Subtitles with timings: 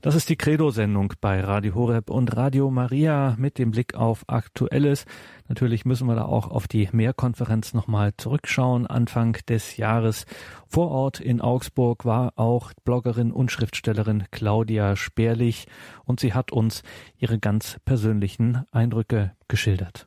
[0.00, 5.06] Das ist die Credo-Sendung bei Radio Horeb und Radio Maria mit dem Blick auf Aktuelles.
[5.48, 8.86] Natürlich müssen wir da auch auf die Mehrkonferenz nochmal zurückschauen.
[8.86, 10.24] Anfang des Jahres
[10.68, 15.66] vor Ort in Augsburg war auch Bloggerin und Schriftstellerin Claudia Sperlich
[16.04, 16.84] und sie hat uns
[17.16, 20.06] ihre ganz persönlichen Eindrücke geschildert.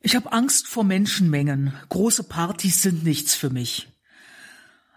[0.00, 1.72] Ich habe Angst vor Menschenmengen.
[1.88, 3.93] Große Partys sind nichts für mich.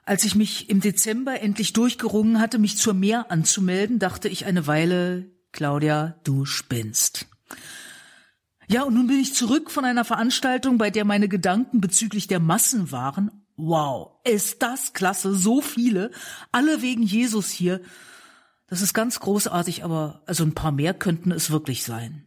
[0.08, 4.66] Als ich mich im Dezember endlich durchgerungen hatte, mich zur Meer anzumelden, dachte ich eine
[4.66, 7.28] Weile, Claudia, du spinnst.
[8.70, 12.40] Ja, und nun bin ich zurück von einer Veranstaltung, bei der meine Gedanken bezüglich der
[12.40, 13.44] Massen waren.
[13.58, 16.12] Wow, ist das klasse, so viele,
[16.54, 17.82] alle wegen Jesus hier.
[18.68, 22.24] Das ist ganz großartig, aber also ein paar mehr könnten es wirklich sein.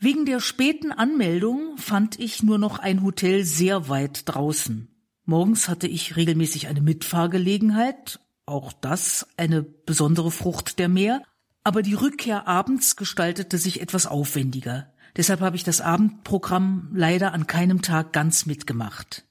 [0.00, 4.88] Wegen der späten Anmeldung fand ich nur noch ein Hotel sehr weit draußen.
[5.24, 11.22] Morgens hatte ich regelmäßig eine Mitfahrgelegenheit, auch das eine besondere Frucht der Meer,
[11.64, 14.92] aber die Rückkehr abends gestaltete sich etwas aufwendiger.
[15.16, 19.24] Deshalb habe ich das Abendprogramm leider an keinem Tag ganz mitgemacht.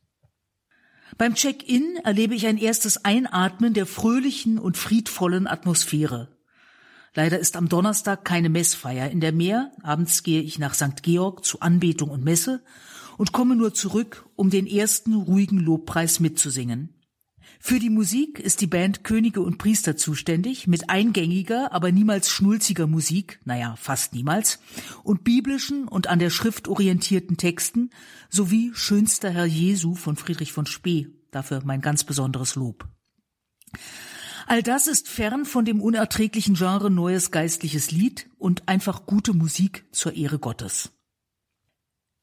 [1.17, 6.37] Beim Check-in erlebe ich ein erstes Einatmen der fröhlichen und friedvollen Atmosphäre.
[7.13, 9.71] Leider ist am Donnerstag keine Messfeier in der Meer.
[9.83, 11.03] Abends gehe ich nach St.
[11.03, 12.63] Georg zu Anbetung und Messe
[13.17, 16.89] und komme nur zurück, um den ersten ruhigen Lobpreis mitzusingen.
[17.59, 22.87] Für die Musik ist die Band Könige und Priester zuständig, mit eingängiger, aber niemals schnulziger
[22.87, 24.59] Musik, naja, fast niemals,
[25.03, 27.91] und biblischen und an der Schrift orientierten Texten,
[28.29, 32.87] sowie Schönster Herr Jesu von Friedrich von Spee, dafür mein ganz besonderes Lob.
[34.47, 39.85] All das ist fern von dem unerträglichen Genre neues geistliches Lied und einfach gute Musik
[39.91, 40.91] zur Ehre Gottes.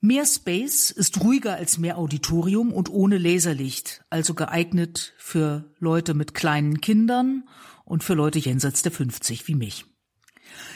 [0.00, 6.34] Mehr Space ist ruhiger als mehr Auditorium und ohne Laserlicht, also geeignet für Leute mit
[6.34, 7.48] kleinen Kindern
[7.84, 9.86] und für Leute jenseits der 50 wie mich.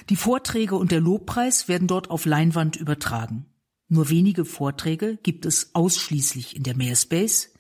[0.09, 3.47] Die Vorträge und der Lobpreis werden dort auf Leinwand übertragen.
[3.87, 7.51] Nur wenige Vorträge gibt es ausschließlich in der Mehrspace,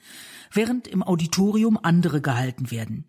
[0.51, 3.05] während im Auditorium andere gehalten werden.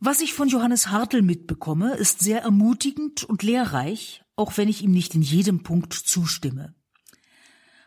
[0.00, 4.90] Was ich von Johannes Hartl mitbekomme, ist sehr ermutigend und lehrreich, auch wenn ich ihm
[4.90, 6.74] nicht in jedem Punkt zustimme.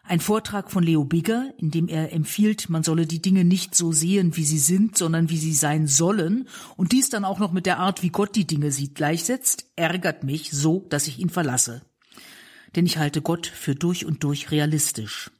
[0.06, 3.94] Ein Vortrag von Leo Bigger, in dem er empfiehlt, man solle die Dinge nicht so
[3.94, 7.66] sehen, wie sie sind, sondern wie sie sein sollen, und dies dann auch noch mit
[7.66, 11.84] der Art, wie Gott die Dinge sieht, gleichsetzt, ärgert mich so, dass ich ihn verlasse.
[12.75, 15.31] Denn ich halte Gott für durch und durch realistisch.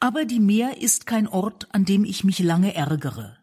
[0.00, 3.38] Aber die Meer ist kein Ort, an dem ich mich lange ärgere.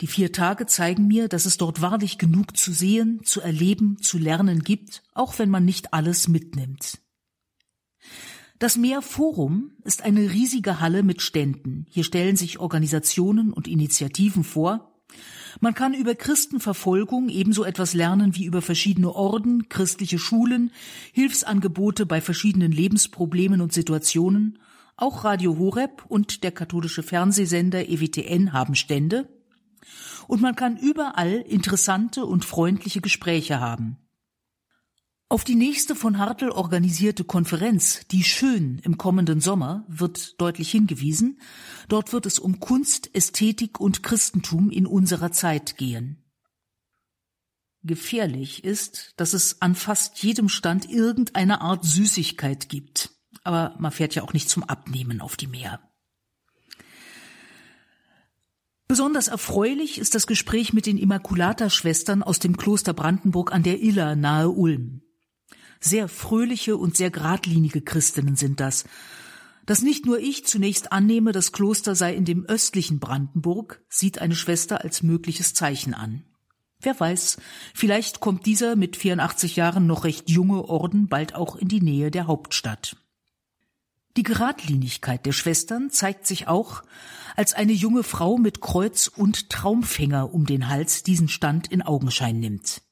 [0.00, 4.18] Die vier Tage zeigen mir, dass es dort wahrlich genug zu sehen, zu erleben, zu
[4.18, 6.98] lernen gibt, auch wenn man nicht alles mitnimmt.
[8.60, 11.86] Das Meerforum ist eine riesige Halle mit Ständen.
[11.88, 14.92] Hier stellen sich Organisationen und Initiativen vor.
[15.60, 20.72] Man kann über Christenverfolgung ebenso etwas lernen wie über verschiedene Orden, christliche Schulen,
[21.14, 24.58] Hilfsangebote bei verschiedenen Lebensproblemen und Situationen.
[24.94, 29.26] Auch Radio Horeb und der katholische Fernsehsender EWTN haben Stände.
[30.26, 33.96] Und man kann überall interessante und freundliche Gespräche haben.
[35.32, 41.40] Auf die nächste von Hartl organisierte Konferenz, die Schön im kommenden Sommer, wird deutlich hingewiesen.
[41.88, 46.24] Dort wird es um Kunst, Ästhetik und Christentum in unserer Zeit gehen.
[47.84, 53.10] Gefährlich ist, dass es an fast jedem Stand irgendeine Art Süßigkeit gibt.
[53.44, 55.78] Aber man fährt ja auch nicht zum Abnehmen auf die Meer.
[58.88, 64.16] Besonders erfreulich ist das Gespräch mit den Immaculata-Schwestern aus dem Kloster Brandenburg an der Iller
[64.16, 65.02] nahe Ulm.
[65.80, 68.84] Sehr fröhliche und sehr geradlinige Christinnen sind das.
[69.66, 74.34] Dass nicht nur ich zunächst annehme, das Kloster sei in dem östlichen Brandenburg, sieht eine
[74.34, 76.24] Schwester als mögliches Zeichen an.
[76.82, 77.38] Wer weiß,
[77.74, 82.10] vielleicht kommt dieser mit 84 Jahren noch recht junge Orden bald auch in die Nähe
[82.10, 82.96] der Hauptstadt.
[84.16, 86.82] Die Geradlinigkeit der Schwestern zeigt sich auch,
[87.36, 92.40] als eine junge Frau mit Kreuz und Traumfänger um den Hals diesen Stand in Augenschein
[92.40, 92.82] nimmt.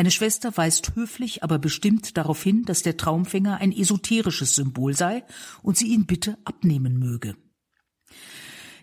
[0.00, 5.24] Eine Schwester weist höflich, aber bestimmt darauf hin, dass der Traumfänger ein esoterisches Symbol sei
[5.62, 7.36] und sie ihn bitte abnehmen möge.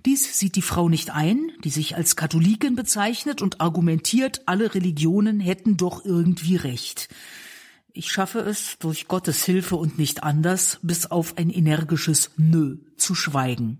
[0.05, 5.39] Dies sieht die Frau nicht ein, die sich als Katholikin bezeichnet und argumentiert, alle Religionen
[5.39, 7.09] hätten doch irgendwie recht.
[7.93, 13.15] Ich schaffe es, durch Gottes Hilfe und nicht anders, bis auf ein energisches Nö zu
[13.15, 13.79] schweigen.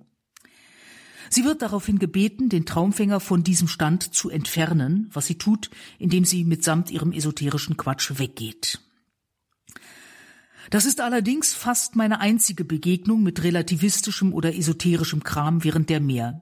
[1.30, 5.70] Sie wird daraufhin gebeten, den Traumfänger von diesem Stand zu entfernen, was sie tut,
[6.00, 8.80] indem sie mitsamt ihrem esoterischen Quatsch weggeht.
[10.70, 16.42] Das ist allerdings fast meine einzige Begegnung mit relativistischem oder esoterischem Kram während der Meer.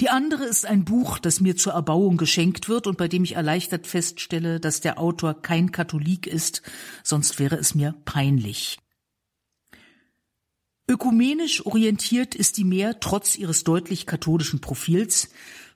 [0.00, 3.34] Die andere ist ein Buch, das mir zur Erbauung geschenkt wird und bei dem ich
[3.34, 6.62] erleichtert feststelle, dass der Autor kein Katholik ist,
[7.02, 8.78] sonst wäre es mir peinlich.
[10.88, 15.30] Ökumenisch orientiert ist die Meer trotz ihres deutlich katholischen Profils.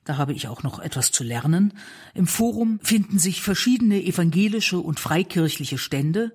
[0.04, 1.74] Da habe ich auch noch etwas zu lernen.
[2.14, 6.32] Im Forum finden sich verschiedene evangelische und freikirchliche Stände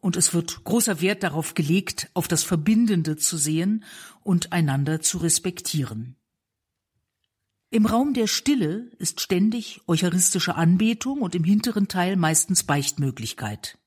[0.00, 3.84] und es wird großer Wert darauf gelegt, auf das Verbindende zu sehen
[4.22, 6.16] und einander zu respektieren.
[7.70, 13.78] Im Raum der Stille ist ständig eucharistische Anbetung und im hinteren Teil meistens Beichtmöglichkeit.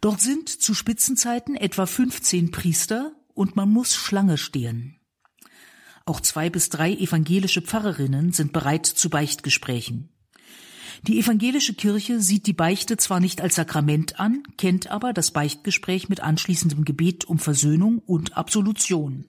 [0.00, 5.00] Dort sind zu Spitzenzeiten etwa 15 Priester und man muss Schlange stehen.
[6.04, 10.10] Auch zwei bis drei evangelische Pfarrerinnen sind bereit zu Beichtgesprächen.
[11.06, 16.10] Die evangelische Kirche sieht die Beichte zwar nicht als Sakrament an, kennt aber das Beichtgespräch
[16.10, 19.24] mit anschließendem Gebet um Versöhnung und Absolution.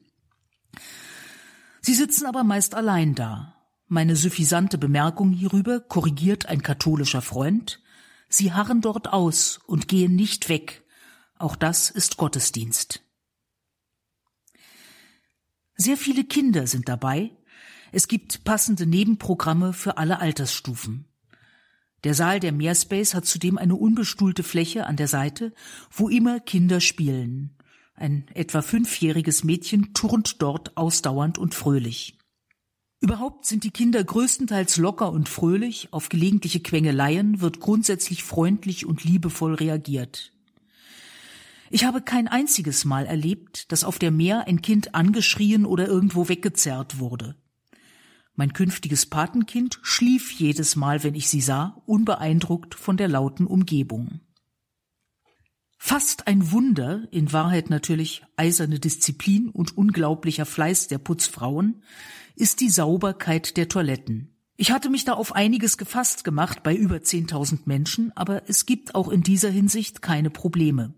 [1.80, 3.56] Sie sitzen aber meist allein da.
[3.88, 7.82] Meine suffisante Bemerkung hierüber korrigiert ein katholischer Freund.
[8.28, 10.84] Sie harren dort aus und gehen nicht weg.
[11.38, 13.06] Auch das ist Gottesdienst.
[15.82, 17.32] Sehr viele Kinder sind dabei.
[17.92, 21.06] Es gibt passende Nebenprogramme für alle Altersstufen.
[22.04, 25.56] Der Saal der Meerspace hat zudem eine unbestuhlte Fläche an der Seite,
[25.90, 27.58] wo immer Kinder spielen.
[27.96, 32.16] Ein etwa fünfjähriges Mädchen turnt dort ausdauernd und fröhlich.
[33.00, 39.04] Überhaupt sind die Kinder größtenteils locker und fröhlich, auf gelegentliche Quengeleien wird grundsätzlich freundlich und
[39.04, 40.32] liebevoll reagiert.
[41.74, 46.28] Ich habe kein einziges Mal erlebt, dass auf der Meer ein Kind angeschrien oder irgendwo
[46.28, 47.38] weggezerrt wurde.
[48.36, 54.20] Mein künftiges Patenkind schlief jedes Mal, wenn ich sie sah, unbeeindruckt von der lauten Umgebung.
[55.78, 61.84] Fast ein Wunder, in Wahrheit natürlich eiserne Disziplin und unglaublicher Fleiß der Putzfrauen,
[62.36, 64.36] ist die Sauberkeit der Toiletten.
[64.58, 68.94] Ich hatte mich da auf einiges gefasst gemacht bei über 10.000 Menschen, aber es gibt
[68.94, 70.94] auch in dieser Hinsicht keine Probleme.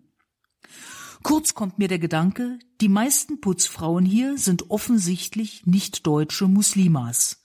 [1.23, 7.41] Kurz kommt mir der Gedanke, die meisten Putzfrauen hier sind offensichtlich nicht deutsche Muslimas.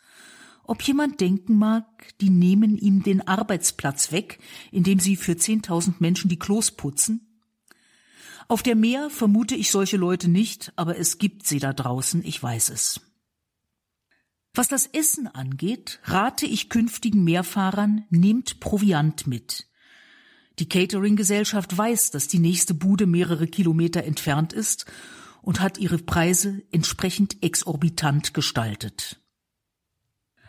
[0.65, 1.87] Ob jemand denken mag,
[2.21, 4.41] die nehmen ihm den Arbeitsplatz weg,
[4.73, 7.43] indem sie für 10.000 Menschen die Klos putzen?
[8.49, 12.43] Auf der Meer vermute ich solche Leute nicht, aber es gibt sie da draußen, ich
[12.43, 13.01] weiß es.
[14.55, 19.68] Was das Essen angeht, rate ich künftigen Meerfahrern, nehmt Proviant mit.
[20.59, 24.87] Die Catering-Gesellschaft weiß, dass die nächste Bude mehrere Kilometer entfernt ist
[25.41, 29.21] und hat ihre Preise entsprechend exorbitant gestaltet.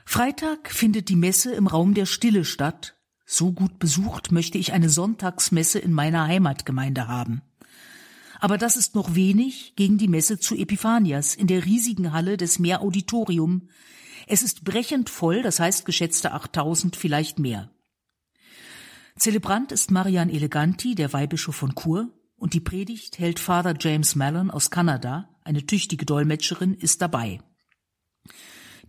[0.06, 2.96] Freitag findet die Messe im Raum der Stille statt.
[3.26, 7.44] So gut besucht möchte ich eine Sonntagsmesse in meiner Heimatgemeinde haben.
[8.40, 12.58] Aber das ist noch wenig gegen die Messe zu Epiphanias in der riesigen Halle des
[12.58, 13.70] Meerauditorium.
[14.26, 17.70] Es ist brechend voll, das heißt geschätzte 8000, vielleicht mehr.
[19.19, 22.07] Zelebrant ist Marian Eleganti, der Weihbischof von Chur,
[22.38, 27.42] und die Predigt hält Father James Mallon aus Kanada, eine tüchtige Dolmetscherin, ist dabei.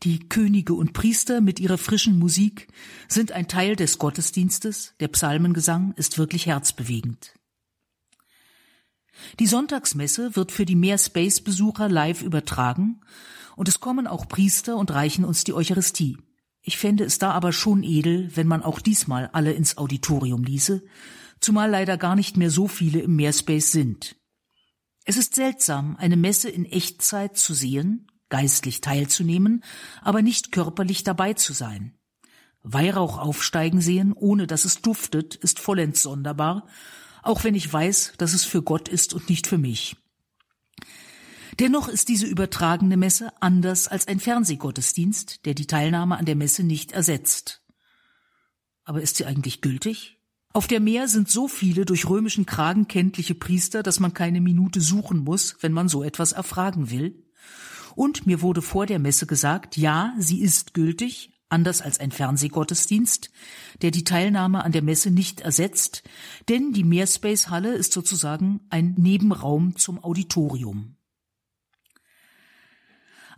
[0.04, 2.68] Die Könige und Priester mit ihrer frischen Musik
[3.08, 7.34] sind ein Teil des Gottesdienstes, der Psalmengesang ist wirklich herzbewegend.
[9.40, 13.00] Die Sonntagsmesse wird für die Meerspace-Besucher live übertragen
[13.56, 16.16] und es kommen auch Priester und reichen uns die Eucharistie.
[16.62, 20.82] Ich fände es da aber schon edel, wenn man auch diesmal alle ins Auditorium ließe,
[21.40, 24.16] zumal leider gar nicht mehr so viele im Meerspace sind.
[25.04, 29.64] Es ist seltsam, eine Messe in Echtzeit zu sehen, geistlich teilzunehmen,
[30.02, 31.94] aber nicht körperlich dabei zu sein.
[32.62, 36.66] Weihrauch aufsteigen sehen, ohne dass es duftet, ist vollends sonderbar,
[37.22, 39.96] auch wenn ich weiß, dass es für Gott ist und nicht für mich.
[41.60, 46.64] Dennoch ist diese übertragene Messe anders als ein Fernsehgottesdienst, der die Teilnahme an der Messe
[46.64, 47.62] nicht ersetzt.
[48.84, 50.18] Aber ist sie eigentlich gültig?
[50.54, 54.80] Auf der Meer sind so viele durch römischen Kragen kenntliche Priester, dass man keine Minute
[54.80, 57.26] suchen muss, wenn man so etwas erfragen will.
[57.94, 63.30] Und mir wurde vor der Messe gesagt, ja, sie ist gültig, anders als ein Fernsehgottesdienst,
[63.82, 66.04] der die Teilnahme an der Messe nicht ersetzt,
[66.48, 70.96] denn die Meerspace-Halle ist sozusagen ein Nebenraum zum Auditorium.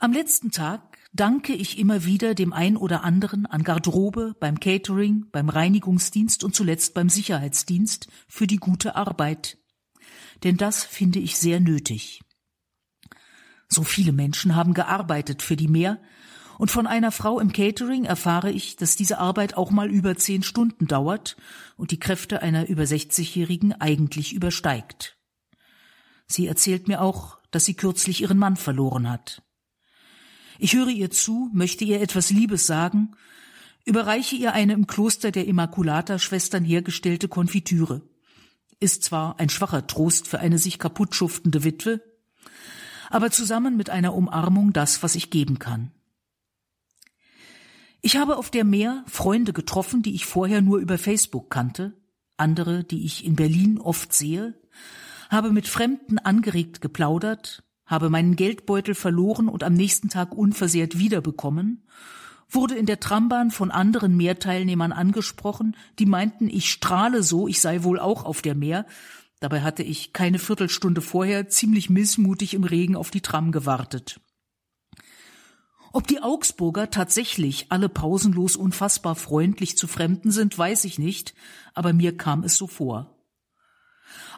[0.02, 5.26] Am letzten Tag danke ich immer wieder dem ein oder anderen an Garderobe, beim Catering,
[5.30, 9.58] beim Reinigungsdienst und zuletzt beim Sicherheitsdienst für die gute Arbeit.
[10.42, 12.20] Denn das finde ich sehr nötig.
[13.68, 16.02] So viele Menschen haben gearbeitet für die Meer,
[16.58, 20.42] und von einer Frau im Catering erfahre ich, dass diese Arbeit auch mal über zehn
[20.42, 21.36] Stunden dauert
[21.76, 25.16] und die Kräfte einer über 60-Jährigen eigentlich übersteigt.
[26.26, 29.44] Sie erzählt mir auch, dass sie kürzlich ihren Mann verloren hat.
[30.62, 33.16] Ich höre ihr zu, möchte ihr etwas Liebes sagen,
[33.84, 38.02] überreiche ihr eine im Kloster der Immaculata-Schwestern hergestellte Konfitüre.
[38.78, 42.00] Ist zwar ein schwacher Trost für eine sich kaputt schuftende Witwe,
[43.10, 45.90] aber zusammen mit einer Umarmung das, was ich geben kann.
[48.00, 52.00] Ich habe auf der Meer Freunde getroffen, die ich vorher nur über Facebook kannte,
[52.36, 54.54] andere, die ich in Berlin oft sehe,
[55.28, 61.86] habe mit Fremden angeregt geplaudert, habe meinen Geldbeutel verloren und am nächsten Tag unversehrt wiederbekommen,
[62.48, 67.84] wurde in der Trambahn von anderen Meerteilnehmern angesprochen, die meinten, ich strahle so, ich sei
[67.84, 68.84] wohl auch auf der Meer,
[69.42, 74.20] Dabei hatte ich keine Viertelstunde vorher ziemlich missmutig im Regen auf die Tram gewartet.
[75.92, 81.34] Ob die Augsburger tatsächlich alle pausenlos unfassbar freundlich zu Fremden sind, weiß ich nicht,
[81.74, 83.21] aber mir kam es so vor.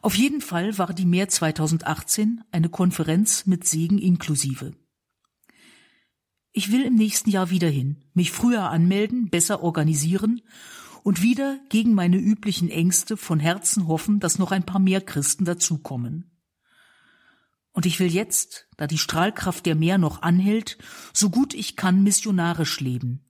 [0.02, 4.73] Auf jeden Fall war die Mehr 2018 eine Konferenz mit Segen inklusive.
[6.52, 10.40] Ich will im nächsten Jahr wieder hin, mich früher anmelden, besser organisieren
[11.02, 15.45] und wieder gegen meine üblichen Ängste von Herzen hoffen, dass noch ein paar mehr Christen
[15.45, 16.31] dazukommen.
[17.73, 20.78] Und ich will jetzt, da die Strahlkraft der Meer noch anhält,
[21.12, 23.28] so gut ich kann missionarisch leben.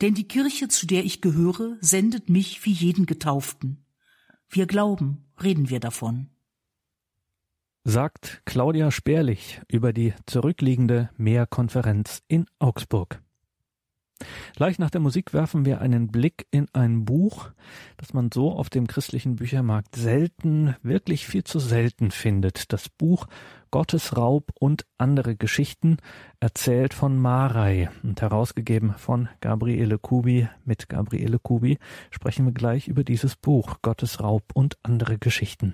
[0.00, 3.83] Denn die Kirche, zu der ich gehöre, sendet mich wie jeden Getauften.
[4.54, 6.28] Wir glauben, reden wir davon.
[7.82, 13.20] Sagt Claudia Sperlich über die zurückliegende Meerkonferenz in Augsburg.
[14.56, 17.50] Gleich nach der Musik werfen wir einen Blick in ein Buch,
[17.96, 22.72] das man so auf dem christlichen Büchermarkt selten, wirklich viel zu selten findet.
[22.72, 23.26] Das Buch
[23.74, 25.96] Gottesraub und andere Geschichten,
[26.38, 30.48] erzählt von Marei und herausgegeben von Gabriele Kubi.
[30.64, 31.78] Mit Gabriele Kubi
[32.12, 35.62] sprechen wir gleich über dieses Buch Gottesraub und andere Geschichten.